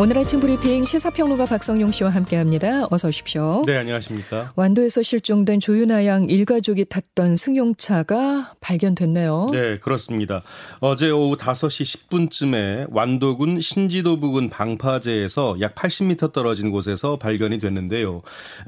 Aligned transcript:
오늘 0.00 0.16
아침 0.16 0.38
브리핑 0.38 0.84
시사평론가 0.84 1.46
박성용 1.46 1.90
씨와 1.90 2.10
함께합니다. 2.10 2.86
어서 2.88 3.08
오십시오. 3.08 3.64
네, 3.66 3.76
안녕하십니까. 3.78 4.52
완도에서 4.54 5.02
실종된 5.02 5.58
조윤아 5.58 6.06
양 6.06 6.30
일가족이 6.30 6.84
탔던 6.84 7.34
승용차가 7.34 8.54
발견됐네요. 8.60 9.48
네, 9.50 9.78
그렇습니다. 9.80 10.44
어제 10.78 11.10
오후 11.10 11.36
5시 11.36 12.08
10분쯤에 12.08 12.86
완도군 12.90 13.58
신지도 13.58 14.20
부근 14.20 14.50
방파제에서 14.50 15.56
약 15.60 15.74
80m 15.74 16.32
떨어진 16.32 16.70
곳에서 16.70 17.18
발견이 17.18 17.58
됐는데요. 17.58 18.22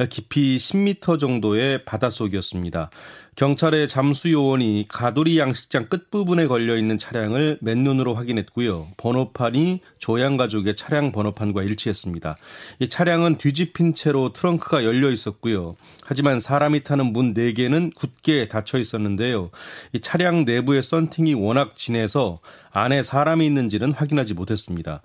깊이 0.09 0.56
10m 0.56 1.20
정도의 1.20 1.84
바닷속이었습니다. 1.84 2.91
경찰의 3.37 3.89
잠수 3.89 4.30
요원이 4.30 4.87
가두리 4.89 5.39
양식장 5.39 5.89
끝부분에 5.89 6.47
걸려 6.47 6.77
있는 6.77 6.98
차량을 6.98 7.59
맨눈으로 7.61 8.15
확인했고요. 8.15 8.89
번호판이 8.97 9.80
조양 9.98 10.37
가족의 10.37 10.77
차량 10.77 11.12
번호판과 11.12 11.62
일치했습니다. 11.62 12.37
이 12.80 12.89
차량은 12.89 13.39
뒤집힌 13.39 13.95
채로 13.95 14.33
트렁크가 14.33 14.84
열려 14.84 15.11
있었고요. 15.11 15.77
하지만 16.05 16.41
사람이 16.41 16.84
타는 16.84 17.12
문 17.12 17.33
4개는 17.34 17.95
굳게 17.95 18.48
닫혀 18.48 18.79
있었는데요. 18.79 19.51
이 19.92 20.01
차량 20.01 20.45
내부의 20.45 20.83
썬팅이 20.83 21.34
워낙 21.34 21.77
진해서 21.77 22.41
안에 22.73 23.02
사람이 23.02 23.45
있는지는 23.47 23.92
확인하지 23.92 24.34
못했습니다. 24.34 25.02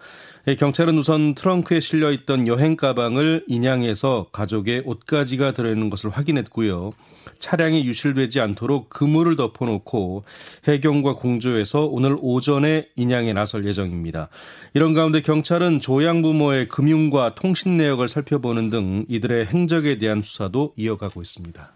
경찰은 0.60 0.98
우선 0.98 1.34
트렁크에 1.34 1.80
실려 1.80 2.12
있던 2.12 2.48
여행 2.48 2.76
가방을 2.76 3.46
인양해서 3.48 4.28
가족의 4.32 4.84
옷가지가 4.86 5.54
들어있는 5.54 5.90
것을 5.90 6.12
확인했고요. 6.12 6.92
차량이 7.40 7.86
유실되지 7.86 8.40
않도록 8.40 8.90
그물을 8.90 9.36
덮어놓고 9.36 10.24
해경과 10.68 11.16
공조해서 11.16 11.88
오늘 11.88 12.16
오전에 12.22 12.88
인양에 12.96 13.34
나설 13.34 13.66
예정입니다. 13.66 14.30
이런 14.74 14.94
가운데 14.94 15.22
경찰은 15.22 15.80
조양 15.80 16.22
부모의 16.22 16.68
금융과 16.68 17.36
통신 17.36 17.78
내역을 17.78 18.08
살펴보는 18.08 18.70
등 18.70 19.06
이들의 19.10 19.48
행적에 19.48 19.98
대한 19.98 20.22
수사도 20.22 20.74
이어가고 20.78 21.22
있습니다. 21.22 21.74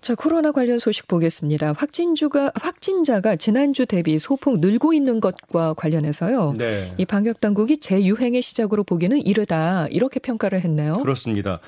자, 0.00 0.14
코로나 0.14 0.52
관련 0.52 0.78
소식 0.78 1.08
보겠습니다. 1.08 1.74
확진주가 1.76 2.52
확진자가 2.54 3.36
지난주 3.36 3.84
대비 3.84 4.18
소폭 4.18 4.60
늘고 4.60 4.92
있는 4.92 5.20
것과 5.20 5.74
관련해서요. 5.74 6.54
네. 6.56 6.92
이 6.98 7.04
방역 7.04 7.40
당국이 7.40 7.78
재유행의 7.78 8.40
시작으로 8.42 8.84
보기는 8.84 9.18
이르다 9.18 9.88
이렇게 9.90 10.20
평가를 10.20 10.60
했네요. 10.62 10.94
그렇습니다. 10.94 11.60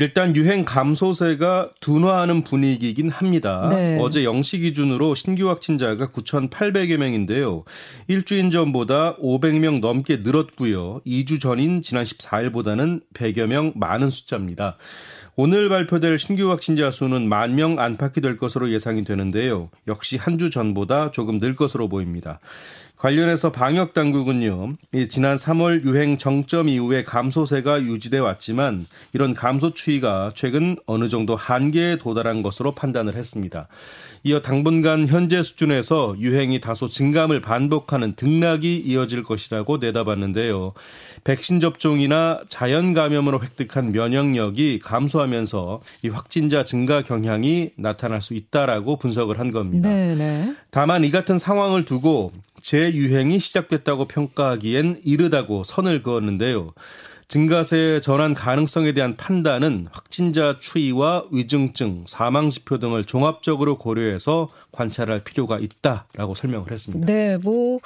일단 0.00 0.36
유행 0.36 0.64
감소세가 0.64 1.70
둔화하는 1.80 2.44
분위기이긴 2.44 3.10
합니다. 3.10 3.68
네. 3.68 3.98
어제 4.00 4.22
0시 4.22 4.60
기준으로 4.60 5.16
신규 5.16 5.48
확진자가 5.48 6.12
9,800여 6.12 6.98
명인데요. 6.98 7.64
일주일 8.06 8.50
전보다 8.52 9.16
500명 9.16 9.80
넘게 9.80 10.18
늘었고요. 10.18 11.00
2주 11.04 11.40
전인 11.40 11.82
지난 11.82 12.04
14일보다는 12.04 13.02
100여 13.12 13.46
명 13.48 13.72
많은 13.74 14.08
숫자입니다. 14.08 14.76
오늘 15.34 15.68
발표될 15.68 16.18
신규 16.20 16.48
확진자 16.50 16.90
수는 16.92 17.28
만 17.28 17.56
명 17.56 17.80
안팎이 17.80 18.20
될 18.22 18.36
것으로 18.36 18.70
예상이 18.70 19.02
되는데요. 19.04 19.68
역시 19.88 20.16
한 20.16 20.38
주 20.38 20.50
전보다 20.50 21.10
조금 21.10 21.40
늘 21.40 21.56
것으로 21.56 21.88
보입니다. 21.88 22.38
관련해서 22.98 23.52
방역 23.52 23.94
당국은요, 23.94 24.72
지난 25.08 25.36
3월 25.36 25.84
유행 25.84 26.18
정점 26.18 26.68
이후에 26.68 27.04
감소세가 27.04 27.82
유지돼 27.82 28.18
왔지만 28.18 28.86
이런 29.12 29.34
감소 29.34 29.72
추이가 29.72 30.32
최근 30.34 30.76
어느 30.84 31.08
정도 31.08 31.36
한계에 31.36 31.96
도달한 31.96 32.42
것으로 32.42 32.72
판단을 32.72 33.14
했습니다. 33.14 33.68
이어 34.24 34.40
당분간 34.40 35.06
현재 35.06 35.42
수준에서 35.42 36.16
유행이 36.18 36.60
다소 36.60 36.88
증감을 36.88 37.40
반복하는 37.40 38.14
등락이 38.14 38.76
이어질 38.76 39.22
것이라고 39.22 39.78
내다봤는데요. 39.78 40.72
백신 41.24 41.60
접종이나 41.60 42.40
자연 42.48 42.94
감염으로 42.94 43.40
획득한 43.40 43.92
면역력이 43.92 44.80
감소하면서 44.80 45.82
이 46.02 46.08
확진자 46.08 46.64
증가 46.64 47.02
경향이 47.02 47.70
나타날 47.76 48.22
수 48.22 48.34
있다라고 48.34 48.96
분석을 48.96 49.38
한 49.38 49.52
겁니다. 49.52 49.88
네네. 49.88 50.14
네. 50.14 50.54
다만 50.70 51.04
이 51.04 51.10
같은 51.10 51.38
상황을 51.38 51.84
두고 51.84 52.32
재유행이 52.60 53.38
시작됐다고 53.38 54.06
평가하기엔 54.06 55.00
이르다고 55.04 55.64
선을 55.64 56.02
그었는데요. 56.02 56.72
증가세 57.28 58.00
전환 58.02 58.32
가능성에 58.32 58.92
대한 58.92 59.14
판단은 59.14 59.88
확진자 59.92 60.56
추이와 60.60 61.26
위중증, 61.30 62.04
사망 62.06 62.48
지표 62.48 62.78
등을 62.78 63.04
종합적으로 63.04 63.76
고려해서 63.76 64.48
관찰할 64.72 65.22
필요가 65.24 65.58
있다라고 65.58 66.34
설명을 66.34 66.72
했습니다. 66.72 67.06
네, 67.06 67.36
뭐 67.36 67.80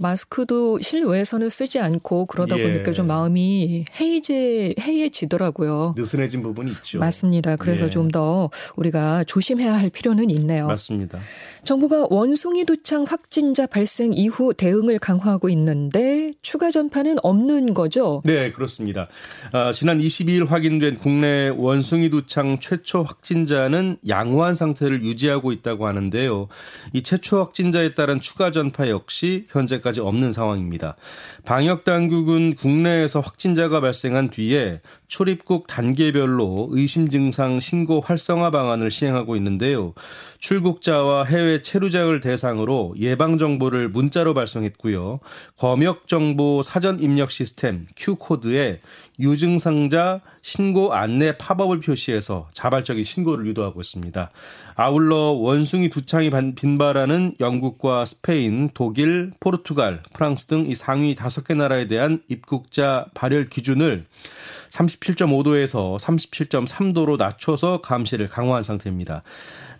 마스크도 0.00 0.80
실외에서는 0.80 1.48
쓰지 1.48 1.78
않고 1.78 2.26
그러다 2.26 2.58
예. 2.58 2.62
보니까 2.62 2.92
좀 2.92 3.06
마음이 3.06 3.84
해이제 4.00 4.74
해이해지더라고요. 4.80 5.94
느슨해진 5.96 6.42
부분이 6.42 6.70
있죠. 6.72 6.98
맞습니다. 6.98 7.56
그래서 7.56 7.86
예. 7.86 7.90
좀더 7.90 8.50
우리가 8.76 9.24
조심해야 9.24 9.74
할 9.74 9.90
필요는 9.90 10.30
있네요. 10.30 10.66
맞습니다. 10.66 11.18
정부가 11.64 12.06
원숭이 12.08 12.64
두창 12.64 13.04
확진자 13.04 13.66
발생 13.66 14.12
이후 14.14 14.54
대응을 14.54 14.98
강화하고 14.98 15.50
있는데 15.50 16.32
추가 16.40 16.70
전파는 16.70 17.18
없는 17.22 17.74
거죠? 17.74 18.22
네, 18.24 18.50
그렇습니다. 18.52 19.08
아, 19.52 19.70
지난 19.72 19.98
22일 19.98 20.48
확인된 20.48 20.96
국내 20.96 21.48
원숭이 21.48 22.08
두창 22.08 22.58
최초 22.58 23.02
확진자는 23.02 23.98
양호한 24.08 24.54
상태를 24.54 25.04
유지하고 25.04 25.52
있다고 25.52 25.86
하는데요. 25.86 26.48
이 26.94 27.02
최초 27.02 27.38
확진자에 27.40 27.94
따른 27.94 28.20
추가 28.20 28.50
전파 28.50 28.88
역시 28.88 29.46
현재까지 29.50 29.89
아직까지 29.90 30.00
없는 30.00 30.32
상황입니다. 30.32 30.96
방역 31.44 31.84
당국은 31.84 32.54
국내에서 32.54 33.20
확진자가 33.20 33.80
발생한 33.80 34.30
뒤에 34.30 34.80
출입국 35.10 35.66
단계별로 35.66 36.68
의심 36.70 37.10
증상 37.10 37.58
신고 37.58 38.00
활성화 38.00 38.52
방안을 38.52 38.92
시행하고 38.92 39.34
있는데요. 39.36 39.92
출국자와 40.38 41.24
해외 41.24 41.60
체류자를 41.60 42.20
대상으로 42.20 42.94
예방 42.98 43.36
정보를 43.36 43.88
문자로 43.88 44.34
발송했고요. 44.34 45.18
검역 45.58 46.06
정보 46.06 46.62
사전 46.62 47.00
입력 47.00 47.32
시스템 47.32 47.86
Q코드에 47.96 48.80
유증상자 49.18 50.20
신고 50.42 50.94
안내 50.94 51.36
팝업을 51.36 51.80
표시해서 51.80 52.48
자발적인 52.54 53.04
신고를 53.04 53.46
유도하고 53.48 53.80
있습니다. 53.80 54.30
아울러 54.76 55.32
원숭이 55.32 55.90
두창이 55.90 56.30
빈발하는 56.54 57.34
영국과 57.40 58.06
스페인, 58.06 58.70
독일, 58.72 59.32
포르투갈, 59.40 60.04
프랑스 60.14 60.46
등 60.46 60.60
이 60.70 60.74
상위 60.74 61.14
5개 61.14 61.56
나라에 61.56 61.88
대한 61.88 62.22
입국자 62.28 63.06
발열 63.14 63.46
기준을 63.46 64.04
37.5도에서 64.70 65.98
37.3도로 65.98 67.16
낮춰서 67.16 67.80
감시를 67.80 68.28
강화한 68.28 68.62
상태입니다. 68.62 69.22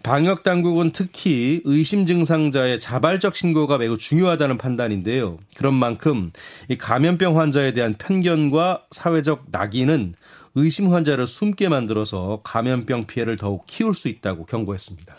방역 0.03 0.43
당국은 0.45 0.93
특히 0.93 1.61
의심 1.65 2.07
증상자의 2.07 2.81
자발적 2.81 3.37
신고가 3.37 3.77
매우 3.79 3.99
중요하다는 3.99 4.57
판단인데요. 4.57 5.39
그런 5.57 5.75
만큼 5.75 6.33
이 6.69 6.79
감염병 6.79 7.39
환자에 7.39 7.73
대한 7.73 7.95
편견과 7.95 8.85
사회적 8.91 9.47
낙인은 9.51 10.15
의심 10.55 10.93
환자를 10.93 11.27
숨게 11.27 11.69
만들어서 11.69 12.41
감염병 12.45 13.07
피해를 13.07 13.37
더욱 13.37 13.67
키울 13.67 13.95
수 13.95 14.09
있다고 14.09 14.47
경고했습니다. 14.47 15.15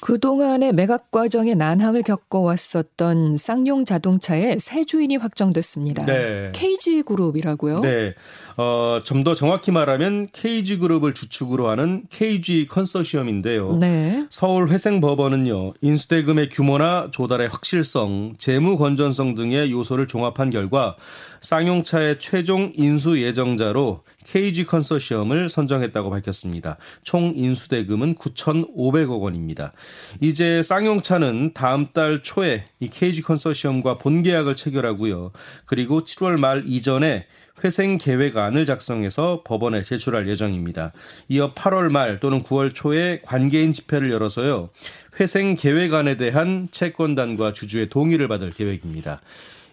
그동안의 0.00 0.72
매각 0.72 1.10
과정에 1.10 1.54
난항을 1.54 2.02
겪어왔었던 2.02 3.36
쌍용 3.36 3.84
자동차의 3.84 4.58
새 4.58 4.84
주인이 4.84 5.16
확정됐습니다. 5.16 6.04
네. 6.06 6.52
KG그룹이라고요? 6.54 7.80
네. 7.80 8.14
어, 8.56 9.00
좀 9.04 9.20
더 9.20 9.34
정확히 9.34 9.70
말하면 9.70 10.28
KG그룹을 10.32 11.12
주축으로 11.12 11.68
하는 11.68 12.04
KG 12.08 12.66
컨소시엄인데요. 12.68 13.76
네. 13.76 14.24
서울 14.30 14.68
회생법원은요. 14.70 15.74
인수대금의 15.82 16.48
규모나 16.48 17.08
조달의 17.10 17.48
확실성, 17.48 18.32
재무 18.38 18.78
건전성 18.78 19.34
등의 19.34 19.70
요소를 19.72 20.06
종합한 20.06 20.48
결과 20.50 20.96
쌍용차의 21.42 22.18
최종 22.18 22.72
인수 22.74 23.20
예정자로 23.20 24.00
KG 24.24 24.66
컨소시엄을 24.66 25.48
선정했다고 25.48 26.10
밝혔습니다. 26.10 26.76
총 27.02 27.32
인수대금은 27.34 28.14
9,500억 28.16 29.20
원입니다. 29.20 29.72
이제 30.20 30.62
쌍용차는 30.62 31.52
다음 31.54 31.88
달 31.92 32.22
초에 32.22 32.64
이 32.80 32.88
KG 32.88 33.22
컨소시엄과 33.22 33.98
본계약을 33.98 34.56
체결하고요. 34.56 35.32
그리고 35.66 36.04
7월 36.04 36.38
말 36.38 36.62
이전에 36.66 37.26
회생 37.64 37.98
계획안을 37.98 38.66
작성해서 38.66 39.42
법원에 39.44 39.82
제출할 39.82 40.28
예정입니다. 40.28 40.92
이어 41.28 41.54
8월 41.54 41.90
말 41.90 42.18
또는 42.18 42.42
9월 42.42 42.74
초에 42.74 43.20
관계인 43.22 43.72
집회를 43.72 44.10
열어서요. 44.10 44.70
회생 45.18 45.56
계획안에 45.56 46.16
대한 46.16 46.68
채권단과 46.70 47.52
주주의 47.52 47.88
동의를 47.88 48.28
받을 48.28 48.50
계획입니다. 48.50 49.20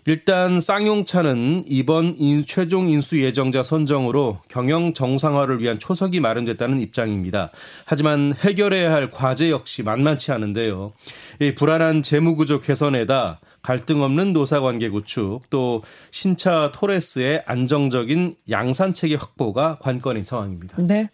일단 0.08 0.62
쌍용차는 0.62 1.66
이번 1.68 2.16
인, 2.18 2.46
최종 2.46 2.88
인수 2.88 3.20
예정자 3.20 3.62
선정으로 3.62 4.40
경영 4.48 4.94
정상화를 4.94 5.62
위한 5.62 5.80
초석이 5.80 6.22
마련됐다는 6.22 6.80
입장입니다. 6.80 7.52
하지만 7.84 8.34
해결해야 8.40 8.94
할 8.94 9.12
과제 9.12 9.52
역시 9.52 9.84
만만치 9.84 10.32
않은데요. 10.32 10.94
이 11.42 11.54
불안한 11.56 12.04
재무구조 12.04 12.60
개선에다 12.60 13.42
갈등 13.62 14.02
없는 14.02 14.32
노사관계 14.32 14.88
구축, 14.88 15.42
또 15.50 15.84
신차 16.12 16.72
토레스의 16.74 17.44
안정적인 17.46 18.38
양산 18.50 18.94
체계 18.94 19.16
확보가 19.16 19.80
관건인 19.82 20.24
상황입니다. 20.24 20.78
네. 20.84 21.10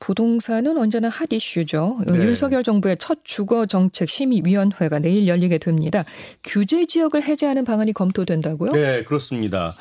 부동산은 0.00 0.78
언제나 0.78 1.08
핫 1.08 1.30
이슈죠. 1.30 1.98
네. 2.06 2.14
윤석열 2.14 2.64
정부의 2.64 2.96
첫 2.98 3.18
주거 3.22 3.66
정책 3.66 4.08
심의위원회가 4.08 4.98
내일 4.98 5.28
열리게 5.28 5.58
됩니다. 5.58 6.04
규제 6.42 6.86
지역을 6.86 7.22
해제하는 7.22 7.64
방안이 7.64 7.92
검토된다고요? 7.92 8.70
네, 8.70 9.04
그렇습니다. 9.04 9.74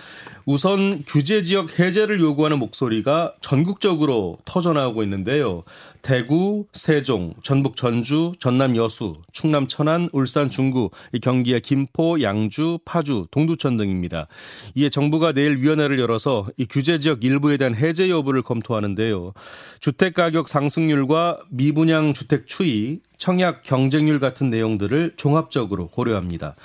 우선 0.45 1.04
규제 1.07 1.42
지역 1.44 1.80
해제를 1.80 2.19
요구하는 2.19 2.60
목소리가 2.60 3.33
전국적으로 3.39 4.38
터져나오고 4.45 5.04
있는데요. 5.04 5.63
대구, 6.01 6.66
세종, 6.74 7.34
전북 7.44 7.75
전주, 7.75 8.31
전남 8.40 8.75
여수, 8.75 9.18
충남 9.31 9.68
천안, 9.68 10.10
울산 10.13 10.50
중구, 10.50 10.92
경기의 11.22 11.62
김포, 11.62 12.22
양주, 12.22 12.80
파주, 12.86 13.28
동두천 13.31 13.78
등입니다. 13.78 14.28
이에 14.75 14.90
정부가 14.90 15.34
내일 15.34 15.57
위원회를 15.57 16.00
열어서 16.00 16.48
이 16.57 16.66
규제 16.66 17.00
지역 17.00 17.24
일부에 17.24 17.57
대한 17.57 17.75
해제 17.75 18.10
여부를 18.10 18.42
검토하는데요. 18.42 19.34
주택 19.80 20.13
가격 20.13 20.48
상승률과 20.48 21.42
미분양 21.50 22.13
주택 22.13 22.48
추이, 22.48 23.00
청약 23.18 23.63
경쟁률 23.63 24.19
같은 24.19 24.50
내용들을 24.50 25.13
종합적으로 25.18 25.88
고려합니다. 25.88 26.56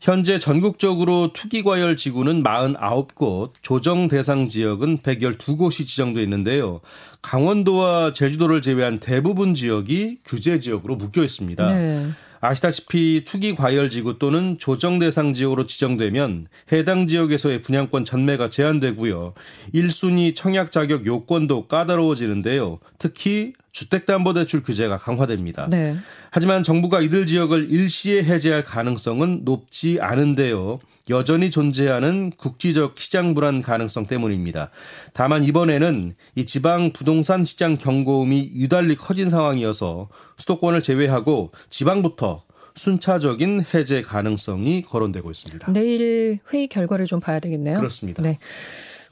현재 0.00 0.38
전국적으로 0.38 1.32
투기과열 1.34 1.96
지구는 1.96 2.42
49곳, 2.42 3.52
조정 3.60 4.08
대상 4.08 4.48
지역은 4.48 4.98
112곳이 5.00 5.86
지정돼 5.86 6.22
있는데요. 6.22 6.80
강원도와 7.20 8.14
제주도를 8.14 8.62
제외한 8.62 8.98
대부분 8.98 9.54
지역이 9.54 10.20
규제 10.24 10.58
지역으로 10.58 10.96
묶여 10.96 11.22
있습니다. 11.22 11.72
네. 11.74 12.08
아시다시피 12.40 13.24
투기 13.26 13.54
과열 13.54 13.90
지구 13.90 14.18
또는 14.18 14.56
조정 14.58 14.98
대상 14.98 15.32
지역으로 15.32 15.66
지정되면 15.66 16.48
해당 16.72 17.06
지역에서의 17.06 17.62
분양권 17.62 18.04
전매가 18.04 18.48
제한되고요. 18.48 19.34
1순위 19.74 20.34
청약 20.34 20.72
자격 20.72 21.06
요건도 21.06 21.68
까다로워지는데요. 21.68 22.78
특히 22.98 23.52
주택담보대출 23.72 24.62
규제가 24.62 24.96
강화됩니다. 24.96 25.68
네. 25.68 25.96
하지만 26.30 26.62
정부가 26.62 27.00
이들 27.00 27.26
지역을 27.26 27.70
일시에 27.70 28.22
해제할 28.22 28.64
가능성은 28.64 29.42
높지 29.44 29.98
않은데요. 30.00 30.80
여전히 31.10 31.50
존재하는 31.50 32.30
국지적 32.30 32.98
시장 32.98 33.34
불안 33.34 33.60
가능성 33.60 34.06
때문입니다. 34.06 34.70
다만 35.12 35.44
이번에는 35.44 36.14
이 36.36 36.46
지방 36.46 36.92
부동산 36.92 37.44
시장 37.44 37.76
경고음이 37.76 38.52
유달리 38.54 38.96
커진 38.96 39.28
상황이어서 39.28 40.08
수도권을 40.38 40.82
제외하고 40.82 41.50
지방부터 41.68 42.44
순차적인 42.74 43.64
해제 43.74 44.00
가능성이 44.00 44.82
거론되고 44.82 45.30
있습니다. 45.30 45.72
내일 45.72 46.38
회의 46.52 46.68
결과를 46.68 47.06
좀 47.06 47.20
봐야 47.20 47.40
되겠네요. 47.40 47.76
그렇습니다. 47.76 48.22
네. 48.22 48.38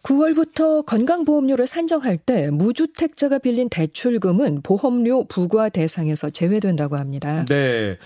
9월부터 0.03 0.87
건강보험료를 0.87 1.67
산정할 1.67 2.17
때 2.19 2.51
무주택자가 2.51 3.39
빌린 3.39 3.69
대출금은 3.69 4.63
보험료 4.63 5.25
부과 5.25 5.69
대상에서 5.69 6.31
제외된다고 6.31 6.97
합니다. 6.97 7.45
네. 7.49 7.99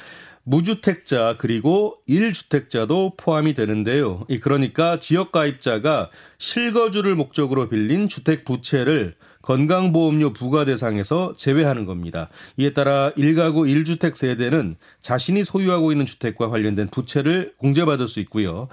무주택자 0.45 1.37
그리고 1.39 1.97
1주택자도 2.09 3.17
포함이 3.17 3.55
되는데요. 3.55 4.27
그러니까 4.41 4.99
지역가입자가 4.99 6.11
실거주를 6.39 7.15
목적으로 7.15 7.69
빌린 7.69 8.09
주택 8.09 8.45
부채를 8.45 9.15
건강보험료 9.43 10.33
부과 10.33 10.65
대상에서 10.65 11.33
제외하는 11.37 11.85
겁니다. 11.85 12.29
이에 12.57 12.73
따라 12.73 13.13
1가구 13.17 13.67
1주택 13.67 14.15
세대는 14.15 14.77
자신이 15.01 15.45
소유하고 15.45 15.91
있는 15.93 16.07
주택과 16.07 16.49
관련된 16.49 16.89
부채를 16.89 17.55
공제받을 17.59 18.07
수 18.07 18.21
있고요. 18.21 18.69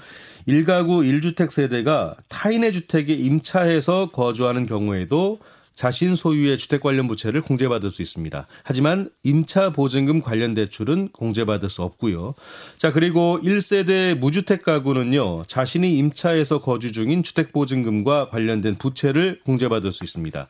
1가구 0.47 1.03
1주택 1.03 1.49
세대가 1.51 2.15
타인의 2.27 2.71
주택에 2.71 3.13
임차해서 3.13 4.09
거주하는 4.09 4.67
경우에도 4.67 5.39
자신 5.79 6.13
소유의 6.13 6.57
주택 6.57 6.81
관련 6.81 7.07
부채를 7.07 7.41
공제받을 7.41 7.89
수 7.89 8.01
있습니다. 8.01 8.47
하지만 8.63 9.09
임차 9.23 9.69
보증금 9.71 10.19
관련 10.19 10.53
대출은 10.53 11.13
공제받을 11.13 11.69
수 11.69 11.83
없고요. 11.83 12.33
자, 12.75 12.91
그리고 12.91 13.39
1세대 13.41 14.13
무주택 14.13 14.63
가구는요. 14.63 15.43
자신이 15.47 15.97
임차해서 15.97 16.59
거주 16.59 16.91
중인 16.91 17.23
주택 17.23 17.53
보증금과 17.53 18.27
관련된 18.27 18.75
부채를 18.75 19.39
공제받을 19.45 19.93
수 19.93 20.03
있습니다. 20.03 20.49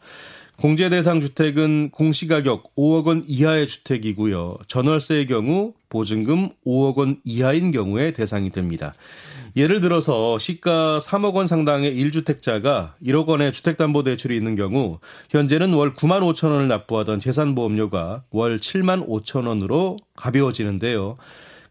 공제 0.60 0.90
대상 0.90 1.22
주택은 1.22 1.90
공시가격 1.92 2.76
5억 2.76 3.06
원 3.06 3.24
이하의 3.26 3.66
주택이고요. 3.66 4.58
전월세의 4.68 5.28
경우 5.28 5.72
보증금 5.88 6.50
5억 6.68 6.98
원 6.98 7.22
이하인 7.24 7.72
경우에 7.72 8.12
대상이 8.12 8.50
됩니다. 8.50 8.94
예를 9.56 9.80
들어서 9.80 10.38
시가 10.38 11.00
3억 11.00 11.36
원 11.36 11.48
상당의 11.48 11.98
1주택자가 11.98 12.92
1억 13.02 13.28
원의 13.28 13.54
주택담보대출이 13.54 14.36
있는 14.36 14.56
경우 14.56 15.00
현재는 15.30 15.74
월 15.76 15.94
9만 15.94 16.20
5천 16.20 16.52
원을 16.52 16.68
납부하던 16.68 17.22
재산보험료가 17.22 18.24
월 18.32 18.58
7만 18.58 19.08
5천 19.08 19.48
원으로 19.48 19.96
가벼워지는데요. 20.18 21.16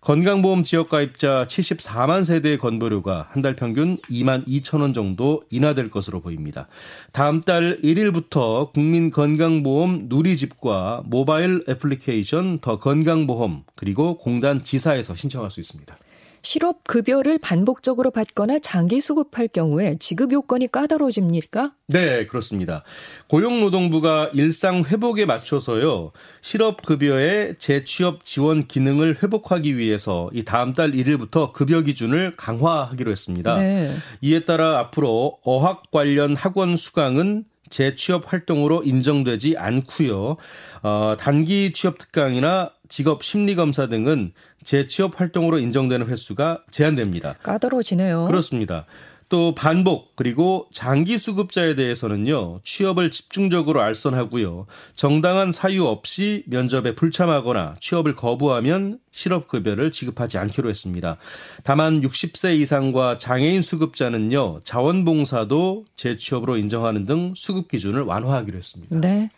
건강보험 0.09 0.63
지역 0.65 0.89
가입자 0.89 1.45
74만 1.47 2.25
세대의 2.25 2.57
건보료가 2.57 3.27
한 3.29 3.43
달 3.43 3.55
평균 3.55 3.99
2만 4.11 4.47
2천 4.49 4.81
원 4.81 4.95
정도 4.95 5.43
인하될 5.51 5.91
것으로 5.91 6.23
보입니다. 6.23 6.67
다음 7.13 7.43
달 7.43 7.79
1일부터 7.83 8.73
국민건강보험 8.73 10.07
누리집과 10.09 11.03
모바일 11.05 11.63
애플리케이션 11.69 12.59
더 12.61 12.79
건강보험 12.79 13.65
그리고 13.75 14.17
공단 14.17 14.65
지사에서 14.65 15.15
신청할 15.15 15.51
수 15.51 15.61
있습니다. 15.61 15.95
실업 16.43 16.85
급여를 16.85 17.39
반복적으로 17.39 18.11
받거나 18.11 18.59
장기 18.61 19.01
수급할 19.01 19.49
경우에 19.49 19.97
지급 19.99 20.33
요건이 20.33 20.71
까다로워집니까? 20.71 21.73
네, 21.89 22.27
그렇습니다. 22.27 22.85
고용노동부가 23.29 24.31
일상 24.35 24.85
회복에 24.85 25.27
맞춰서요. 25.27 26.13
실업 26.41 26.83
급여의 26.83 27.57
재취업 27.59 28.25
지원 28.25 28.67
기능을 28.67 29.23
회복하기 29.23 29.77
위해서 29.77 30.31
이 30.33 30.45
다음 30.45 30.75
달 30.75 30.93
1일부터 30.93 31.53
급여 31.53 31.83
기준을 31.83 32.37
강화하기로 32.37 33.11
했습니다. 33.11 33.59
네. 33.59 33.97
이에 34.21 34.45
따라 34.45 34.79
앞으로 34.79 35.39
어학 35.43 35.91
관련 35.91 36.37
학원 36.37 36.77
수강은 36.77 37.45
재취업 37.71 38.33
활동으로 38.33 38.83
인정되지 38.83 39.57
않고요. 39.57 40.37
어, 40.83 41.17
단기 41.19 41.73
취업 41.73 41.99
특강이나 41.99 42.73
직업 42.89 43.23
심리 43.23 43.55
검사 43.55 43.87
등은 43.87 44.33
재취업 44.65 45.21
활동으로 45.21 45.59
인정되는 45.59 46.07
횟수가 46.07 46.65
제한됩니다. 46.71 47.35
까다로워지네요. 47.43 48.27
그렇습니다. 48.27 48.87
또 49.29 49.55
반복 49.55 50.17
그리고 50.17 50.69
장기 50.73 51.19
수급자에 51.19 51.75
대해서는요 51.75 52.61
취업을 52.65 53.11
집중적으로 53.11 53.83
알선하고요 53.83 54.67
정당한 54.95 55.53
사유 55.53 55.85
없이 55.85 56.45
면접에 56.47 56.95
불참하거나 56.95 57.77
취업을 57.79 58.15
거부하면 58.15 58.99
실업급여를 59.11 59.93
지급하지 59.93 60.39
않기로 60.39 60.71
했습니다. 60.71 61.19
다만 61.63 62.01
60세 62.01 62.57
이상과 62.59 63.19
장애인 63.19 63.61
수급자는요 63.61 64.61
자원봉사도 64.65 65.85
재취업으로 65.95 66.57
인정하는 66.57 67.05
등 67.05 67.35
수급 67.37 67.69
기준을 67.69 68.03
완화하기로 68.03 68.57
했습니다. 68.57 68.97
네. 68.99 69.31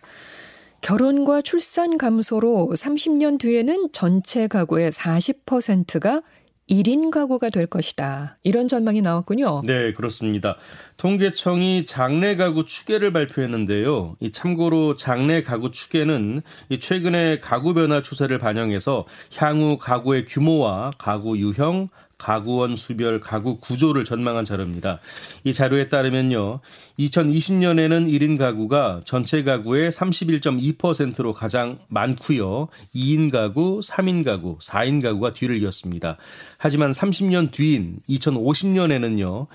결혼과 0.80 1.42
출산 1.42 1.98
감소로 1.98 2.72
30년 2.74 3.38
뒤에는 3.38 3.90
전체 3.92 4.46
가구의 4.46 4.90
40%가 4.90 6.22
1인 6.68 7.10
가구가 7.10 7.50
될 7.50 7.66
것이다. 7.66 8.38
이런 8.44 8.68
전망이 8.68 9.02
나왔군요. 9.02 9.62
네, 9.64 9.92
그렇습니다. 9.92 10.56
통계청이 10.98 11.84
장래 11.84 12.36
가구 12.36 12.64
추계를 12.64 13.12
발표했는데요. 13.12 14.16
이 14.20 14.30
참고로 14.30 14.94
장래 14.94 15.42
가구 15.42 15.72
추계는 15.72 16.42
이 16.68 16.78
최근의 16.78 17.40
가구 17.40 17.74
변화 17.74 18.00
추세를 18.00 18.38
반영해서 18.38 19.04
향후 19.36 19.78
가구의 19.78 20.26
규모와 20.26 20.90
가구 20.96 21.36
유형, 21.38 21.88
가구원 22.20 22.76
수별 22.76 23.18
가구 23.18 23.58
구조를 23.58 24.04
전망한 24.04 24.44
자료입니다. 24.44 25.00
이 25.42 25.54
자료에 25.54 25.88
따르면요. 25.88 26.60
2020년에는 27.00 28.10
1인 28.10 28.36
가구가 28.36 29.00
전체 29.04 29.42
가구의 29.42 29.90
31.2%로 29.90 31.32
가장 31.32 31.78
많고요. 31.88 32.68
2인 32.94 33.30
가구, 33.30 33.80
3인 33.80 34.24
가구, 34.24 34.58
4인 34.58 35.02
가구가 35.02 35.32
뒤를 35.32 35.62
이었습니다. 35.62 36.18
하지만 36.58 36.92
30년 36.92 37.50
뒤인 37.50 38.00
2050년에는요. 38.08 39.46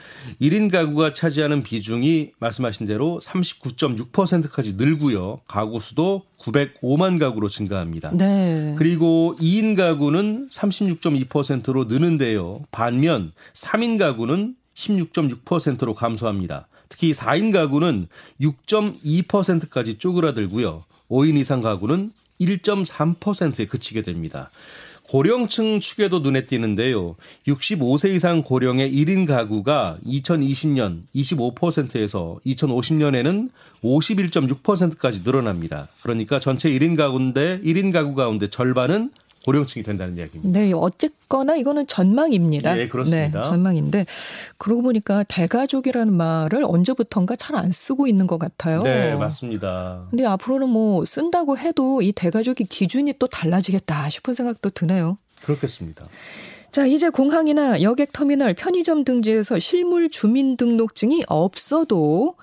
1인 0.42 0.72
가구가 0.72 1.14
차지하는 1.14 1.62
비중이 1.62 2.32
말씀하신 2.40 2.88
대로 2.88 3.20
39.6%까지 3.24 4.74
늘고요. 4.74 5.42
가구 5.48 5.80
수도 5.80 6.24
905만 6.40 7.20
가구로 7.20 7.50
증가합니다. 7.50 8.12
네. 8.12 8.76
그리고 8.78 9.36
2인 9.40 9.76
가구는 9.76 10.50
36.2%로 10.50 11.86
느는데요. 11.86 12.64
반면 12.72 13.34
3인 13.54 14.00
가구는 14.00 14.56
16.6%로 14.74 15.94
감소합니다. 15.94 16.68
특히 16.90 17.12
4인 17.12 17.52
가구는 17.52 18.08
6.2%까지 18.42 19.98
쪼그라들고요. 19.98 20.84
5인 21.10 21.38
이상 21.38 21.62
가구는 21.62 22.12
1.3%에 22.40 23.66
그치게 23.66 24.02
됩니다. 24.02 24.50
고령층 25.08 25.80
축에도 25.80 26.20
눈에 26.20 26.48
띄는데요. 26.48 27.16
65세 27.48 28.16
이상 28.16 28.42
고령의 28.42 28.92
1인 28.92 29.28
가구가 29.28 30.00
2020년 30.06 31.02
25%에서 31.16 32.40
2050년에는 32.46 33.50
51.6%까지 33.84 35.22
늘어납니다. 35.24 35.90
그러니까 36.02 36.40
전체 36.40 36.70
1인 36.70 36.98
가구인데 36.98 37.60
1인 37.64 37.94
가구 37.94 38.16
가운데 38.16 38.50
절반은 38.50 39.12
고령층이 39.46 39.84
된다는 39.84 40.18
이야기입니다. 40.18 40.60
네, 40.60 40.72
어쨌거나 40.74 41.56
이거는 41.56 41.86
전망입니다. 41.88 42.74
네, 42.74 42.88
그렇습니다. 42.88 43.42
네, 43.42 43.48
전망인데 43.48 44.06
그러고 44.58 44.82
보니까 44.82 45.24
대가족이라는 45.24 46.12
말을 46.14 46.64
언제부턴가 46.66 47.36
잘 47.36 47.56
안 47.56 47.72
쓰고 47.72 48.06
있는 48.08 48.28
것 48.28 48.38
같아요. 48.38 48.82
네, 48.82 49.16
맞습니다. 49.16 50.08
근데 50.10 50.26
앞으로는 50.26 50.68
뭐 50.68 51.06
쓴다고 51.06 51.58
해도 51.58 52.02
이 52.02 52.12
대가족의 52.12 52.68
기준이 52.68 53.14
또 53.18 53.28
달라지겠다 53.28 54.10
싶은 54.10 54.34
생각도 54.34 54.72
드네요. 54.72 55.18
그렇겠습니다. 55.42 56.06
자, 56.72 56.86
이제 56.86 57.08
공항이나 57.08 57.82
여객 57.82 58.12
터미널, 58.12 58.56
편의점 58.56 59.06
등지에서 59.06 59.60
실물 59.60 60.10
주민등록증이 60.10 61.24
없어도 61.28 62.36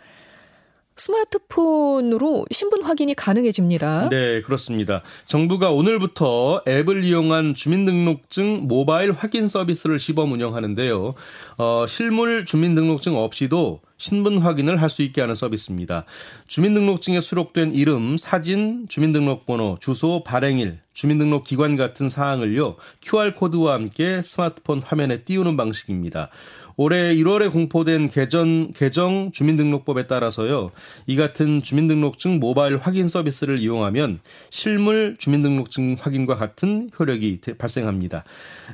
스마트폰으로 0.97 2.47
신분 2.51 2.83
확인이 2.83 3.15
가능해집니다. 3.15 4.09
네, 4.11 4.43
그렇습니다. 4.43 5.03
정부가 5.27 5.73
오늘부터 5.73 6.63
앱을 6.67 7.05
이용한 7.05 7.55
주민등록증 7.55 8.69
모바일 8.69 9.13
확인 9.13 9.49
서비스를 9.49 9.99
시범 9.99 10.33
운영하는데요. 10.33 11.15
어, 11.59 11.85
실물 11.87 12.45
주민등록증 12.47 13.17
없이도 13.17 13.81
신분 13.97 14.39
확인을 14.39 14.81
할 14.83 14.93
수 14.93 15.03
있게 15.03 15.21
하는 15.23 15.35
서비스입니다. 15.35 16.05
주민등록증에 16.49 17.21
수록된 17.21 17.73
이름, 17.73 18.17
사진, 18.19 18.87
주민등록번호, 18.89 19.79
주소, 19.81 20.23
발행일, 20.25 20.81
주민등록 20.93 21.45
기관 21.45 21.77
같은 21.77 22.09
사항을요, 22.11 22.77
QR코드와 23.01 23.73
함께 23.75 24.21
스마트폰 24.23 24.81
화면에 24.81 25.23
띄우는 25.23 25.57
방식입니다. 25.57 26.29
올해 26.77 27.15
1월에 27.15 27.53
공포된 27.53 28.09
개전, 28.09 28.73
개정 28.73 29.31
주민등록법에 29.33 30.07
따라서요, 30.07 30.71
이 31.07 31.17
같은 31.17 31.63
주민등록증 31.63 32.41
모바일 32.41 32.77
확인 32.77 33.09
서비스를 33.09 33.59
이용하면 33.59 34.21
실물 34.51 35.17
주민등록증 35.19 35.97
확인과 36.01 36.37
같은 36.37 36.91
효력이 36.99 37.41
발생합니다. 37.59 38.25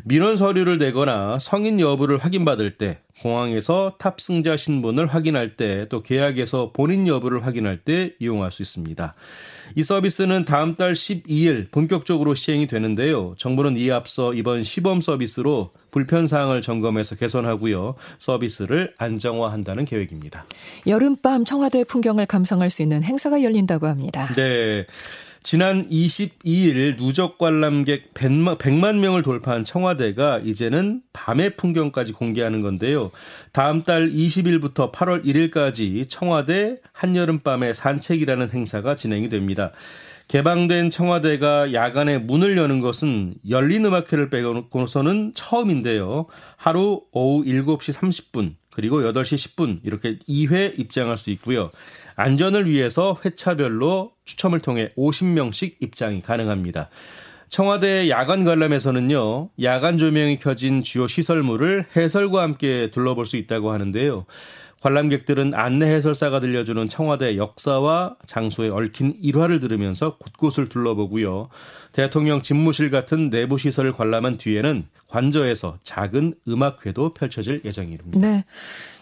민원 0.05 0.37
서류를 0.37 0.79
내거나 0.79 1.39
성인 1.41 1.81
여부를 1.81 2.19
확인받을 2.19 2.77
때 2.77 2.99
공항에서 3.23 3.95
탑승자 3.99 4.57
신분을 4.57 5.07
확인할 5.07 5.57
때 5.57 5.79
또 5.89 6.03
계약에서 6.03 6.73
본인 6.73 7.07
여부를 7.07 7.45
확인할 7.45 7.79
때 7.79 8.13
이용할 8.21 8.53
수 8.53 8.63
있습니다. 8.63 9.15
이 9.75 9.83
서비스는 9.83 10.45
다음 10.45 10.77
달 10.77 10.93
12일 10.93 11.71
본격적으로 11.71 12.35
시행이 12.35 12.67
되는데요. 12.67 13.35
정부는 13.39 13.77
이에 13.77 13.91
앞서 13.93 14.33
이번 14.33 14.65
시범 14.65 15.01
서비스로 15.01 15.71
불편 15.91 16.27
사항을 16.27 16.63
점검해서 16.63 17.17
개선하고요. 17.17 17.95
서비스를 18.19 18.95
안정화한다는 18.99 19.85
계획입니다. 19.85 20.47
여름밤 20.87 21.45
청와대 21.45 21.85
풍경을 21.85 22.27
감상할 22.27 22.71
수 22.71 22.83
있는 22.83 23.03
행사가 23.03 23.43
열린다고 23.43 23.87
합니다. 23.87 24.33
네. 24.35 24.87
지난 25.43 25.89
22일 25.89 26.99
누적 26.99 27.39
관람객 27.39 28.13
100만, 28.13 28.59
100만 28.59 28.99
명을 28.99 29.23
돌파한 29.23 29.65
청와대가 29.65 30.39
이제는 30.39 31.03
밤의 31.13 31.57
풍경까지 31.57 32.13
공개하는 32.13 32.61
건데요. 32.61 33.11
다음 33.53 33.85
달 33.85 34.11
20일부터 34.11 34.93
8월 34.93 35.25
1일까지 35.25 36.09
청와대 36.09 36.79
한여름밤의 36.93 37.75
산책이라는 37.75 38.51
행사가 38.51 38.95
진행이 38.95 39.29
됩니다. 39.29 39.73
개방된 40.27 40.91
청와대가 40.91 41.73
야간에 41.73 42.19
문을 42.19 42.59
여는 42.59 42.81
것은 42.81 43.35
열린 43.49 43.87
음악회를 43.87 44.29
빼고서는 44.29 45.33
처음인데요. 45.35 46.27
하루 46.57 47.03
오후 47.13 47.45
7시 47.45 47.95
30분 47.95 48.55
그리고 48.79 49.01
8시 49.01 49.57
10분 49.57 49.81
이렇게 49.83 50.21
2회 50.29 50.79
입장할 50.79 51.19
수 51.19 51.31
있고요. 51.31 51.73
안전을 52.15 52.71
위해서 52.71 53.19
회차별로 53.25 54.13
추첨을 54.25 54.61
통해 54.61 54.93
50명씩 54.97 55.79
입장이 55.81 56.23
가능합니다. 56.23 56.89
청와대 57.49 58.09
야간 58.09 58.45
관람에서는요, 58.45 59.51
야간 59.65 59.99
조명이 59.99 60.39
켜진 60.39 60.85
주요 60.85 61.09
시설물을 61.09 61.87
해설과 61.97 62.41
함께 62.41 62.93
둘러볼 62.93 63.27
수 63.27 63.37
있다고 63.37 63.73
하는데요. 63.73 64.27
관람객들은 64.81 65.55
안내 65.55 65.87
해설사가 65.87 66.41
들려주는 66.41 66.89
청와대 66.89 67.37
역사와 67.37 68.17
장소에 68.27 68.69
얽힌 68.69 69.15
일화를 69.21 69.61
들으면서 69.61 70.17
곳곳을 70.19 70.69
둘러보고요. 70.69 71.49
대통령 71.93 72.43
집무실 72.43 72.91
같은 72.91 73.31
내부 73.31 73.59
시설을 73.59 73.93
관람한 73.93 74.39
뒤에는 74.39 74.87
관저에서 75.09 75.79
작은 75.83 76.35
음악회도 76.47 77.15
펼쳐질 77.15 77.63
예정입니다. 77.65 78.19
네. 78.19 78.45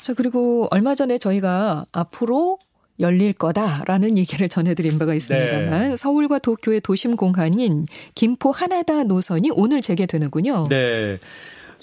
자, 0.00 0.14
그리고 0.14 0.68
얼마 0.70 0.94
전에 0.94 1.18
저희가 1.18 1.84
앞으로 1.92 2.58
열릴 2.98 3.32
거다라는 3.34 4.16
얘기를 4.16 4.48
전해드린 4.48 4.98
바가 4.98 5.14
있습니다만 5.14 5.90
네. 5.90 5.96
서울과 5.96 6.38
도쿄의 6.38 6.80
도심 6.80 7.16
공간인 7.16 7.84
김포 8.14 8.50
하나다 8.50 9.04
노선이 9.04 9.50
오늘 9.52 9.82
재개되는군요. 9.82 10.64
네. 10.70 11.18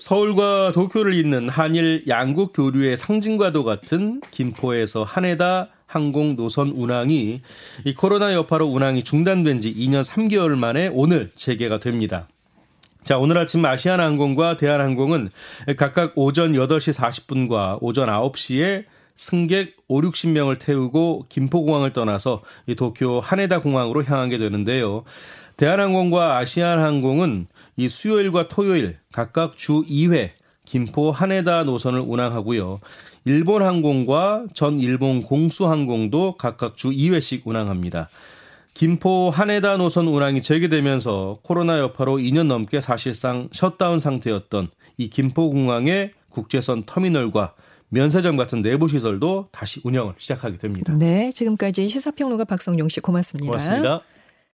서울과 0.03 0.73
도쿄를 0.73 1.13
잇는 1.13 1.47
한일 1.47 2.03
양국 2.09 2.51
교류의 2.51 2.97
상징과도 2.97 3.63
같은 3.63 4.19
김포에서 4.31 5.03
하네다 5.03 5.69
항공 5.85 6.35
노선 6.35 6.71
운항이 6.75 7.41
이 7.85 7.93
코로나 7.93 8.33
여파로 8.33 8.65
운항이 8.65 9.05
중단된 9.05 9.61
지 9.61 9.73
2년 9.73 10.03
3개월 10.03 10.57
만에 10.57 10.89
오늘 10.91 11.31
재개가 11.35 11.79
됩니다. 11.79 12.27
자, 13.05 13.17
오늘 13.17 13.37
아침 13.37 13.63
아시아나항공과 13.63 14.57
대한항공은 14.57 15.29
각각 15.77 16.11
오전 16.17 16.51
8시 16.51 16.93
40분과 16.93 17.77
오전 17.79 18.09
9시에 18.09 18.83
승객 19.15 19.77
5, 19.87 20.01
60명을 20.01 20.59
태우고 20.59 21.27
김포공항을 21.29 21.93
떠나서 21.93 22.41
이 22.67 22.75
도쿄 22.75 23.21
하네다 23.21 23.61
공항으로 23.61 24.03
향하게 24.03 24.37
되는데요. 24.37 25.05
대한항공과 25.55 26.39
아시아나항공은 26.39 27.47
이 27.75 27.89
수요일과 27.89 28.47
토요일 28.47 28.97
각각 29.11 29.57
주 29.57 29.83
2회 29.83 30.31
김포 30.65 31.11
하네다 31.11 31.63
노선을 31.63 31.99
운항하고요. 31.99 32.79
일본 33.25 33.63
항공과 33.63 34.45
전 34.53 34.79
일본 34.79 35.21
공수항공도 35.21 36.35
각각 36.37 36.77
주 36.77 36.89
2회씩 36.89 37.41
운항합니다. 37.45 38.09
김포 38.73 39.29
하네다 39.29 39.77
노선 39.77 40.07
운항이 40.07 40.41
재개되면서 40.41 41.39
코로나 41.43 41.79
여파로 41.79 42.17
2년 42.17 42.47
넘게 42.47 42.81
사실상 42.81 43.47
셧다운 43.51 43.99
상태였던 43.99 44.69
이 44.97 45.09
김포공항의 45.09 46.13
국제선 46.29 46.83
터미널과 46.85 47.53
면세점 47.89 48.37
같은 48.37 48.63
내부 48.63 48.87
시설도 48.87 49.49
다시 49.51 49.79
운영을 49.83 50.15
시작하게 50.17 50.57
됩니다. 50.57 50.95
네, 50.97 51.29
지금까지 51.31 51.87
시사평론가 51.87 52.45
박성용 52.45 52.89
씨 52.89 52.99
고맙습니다. 52.99 53.45
고맙습니다. 53.45 54.01